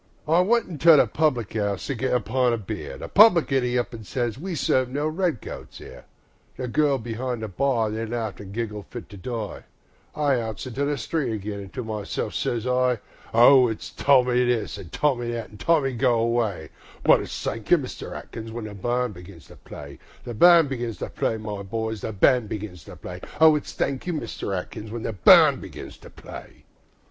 [0.25, 3.63] Tommy I went into a public 'ouse to get a pint o' beer, The publican
[3.63, 6.05] 'e up an' sez, "We serve no red coats here."
[6.57, 9.65] The girls be'ind the bar they laughed an' giggled fit to die,
[10.15, 12.97] I outs into the street again an' to myself sez I:
[13.31, 16.69] O it's Tommy this, an' Tommy that, an' "Tommy, go away";
[17.03, 20.97] But it's "Thank you, Mister Atkins", when the band begins to play, The band begins
[20.97, 24.89] to play, my boys, the band begins to play, O it's "Thank you, Mister Atkins",
[24.89, 26.63] when the band begins to play.